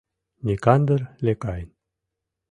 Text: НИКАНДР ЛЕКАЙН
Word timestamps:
НИКАНДР 0.45 0.99
ЛЕКАЙН 1.25 1.69